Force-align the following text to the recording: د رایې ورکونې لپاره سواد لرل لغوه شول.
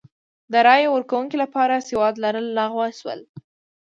د 0.51 0.53
رایې 0.67 0.87
ورکونې 0.95 1.35
لپاره 1.43 1.85
سواد 1.89 2.15
لرل 2.23 2.47
لغوه 2.57 2.87
شول. 2.99 3.19